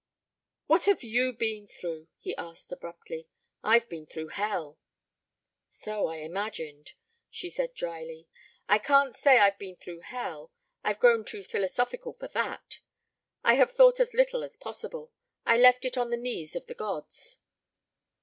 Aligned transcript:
"What 0.65 0.85
have 0.85 1.03
you 1.03 1.31
been 1.31 1.67
through?" 1.67 2.07
he 2.17 2.35
asked 2.35 2.71
abruptly. 2.71 3.27
"I've 3.63 3.87
been 3.87 4.07
through 4.07 4.29
hell." 4.29 4.79
"So 5.69 6.07
I 6.07 6.15
imagined," 6.15 6.93
she 7.29 7.51
said 7.51 7.75
drily. 7.75 8.27
"I 8.67 8.79
can't 8.79 9.13
say 9.13 9.37
I've 9.37 9.59
been 9.59 9.75
through 9.75 9.99
hell. 9.99 10.51
I've 10.83 10.97
grown 10.97 11.23
too 11.23 11.43
philosophical 11.43 12.13
for 12.13 12.29
that! 12.29 12.79
I 13.43 13.53
have 13.53 13.69
thought 13.71 13.99
as 13.99 14.15
little 14.15 14.43
as 14.43 14.57
possible. 14.57 15.11
I 15.45 15.57
left 15.57 15.85
it 15.85 15.99
on 15.99 16.09
the 16.09 16.17
knees 16.17 16.55
of 16.55 16.65
the 16.65 16.73
gods." 16.73 17.37